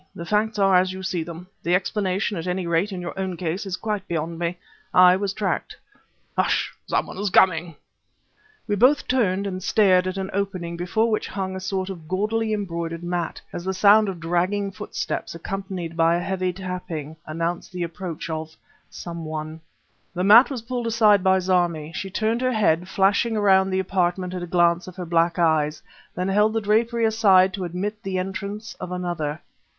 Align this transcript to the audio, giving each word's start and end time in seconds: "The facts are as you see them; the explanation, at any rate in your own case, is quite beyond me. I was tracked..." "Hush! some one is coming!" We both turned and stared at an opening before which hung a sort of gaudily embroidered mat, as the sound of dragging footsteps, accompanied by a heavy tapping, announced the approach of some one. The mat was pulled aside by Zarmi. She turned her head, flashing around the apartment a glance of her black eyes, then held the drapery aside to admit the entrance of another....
"The 0.15 0.25
facts 0.25 0.57
are 0.57 0.75
as 0.77 0.91
you 0.91 1.03
see 1.03 1.21
them; 1.21 1.45
the 1.61 1.75
explanation, 1.75 2.35
at 2.35 2.47
any 2.47 2.65
rate 2.65 2.91
in 2.91 3.01
your 3.01 3.13
own 3.19 3.37
case, 3.37 3.67
is 3.67 3.77
quite 3.77 4.07
beyond 4.07 4.39
me. 4.39 4.57
I 4.95 5.15
was 5.15 5.31
tracked..." 5.31 5.77
"Hush! 6.35 6.73
some 6.87 7.05
one 7.05 7.19
is 7.19 7.29
coming!" 7.29 7.75
We 8.67 8.73
both 8.75 9.07
turned 9.07 9.45
and 9.45 9.61
stared 9.61 10.07
at 10.07 10.17
an 10.17 10.31
opening 10.33 10.75
before 10.75 11.11
which 11.11 11.27
hung 11.27 11.55
a 11.55 11.59
sort 11.59 11.91
of 11.91 12.07
gaudily 12.07 12.51
embroidered 12.51 13.03
mat, 13.03 13.41
as 13.53 13.63
the 13.63 13.75
sound 13.75 14.09
of 14.09 14.19
dragging 14.19 14.71
footsteps, 14.71 15.35
accompanied 15.35 15.95
by 15.95 16.15
a 16.15 16.19
heavy 16.19 16.51
tapping, 16.51 17.15
announced 17.27 17.71
the 17.71 17.83
approach 17.83 18.27
of 18.27 18.57
some 18.89 19.23
one. 19.23 19.61
The 20.15 20.23
mat 20.23 20.49
was 20.49 20.63
pulled 20.63 20.87
aside 20.87 21.23
by 21.23 21.37
Zarmi. 21.37 21.93
She 21.93 22.09
turned 22.09 22.41
her 22.41 22.53
head, 22.53 22.87
flashing 22.89 23.37
around 23.37 23.69
the 23.69 23.77
apartment 23.77 24.33
a 24.33 24.47
glance 24.47 24.87
of 24.87 24.95
her 24.95 25.05
black 25.05 25.37
eyes, 25.37 25.83
then 26.15 26.27
held 26.27 26.53
the 26.53 26.59
drapery 26.61 27.05
aside 27.05 27.53
to 27.53 27.65
admit 27.65 28.01
the 28.01 28.17
entrance 28.17 28.73
of 28.79 28.91
another.... 28.91 29.39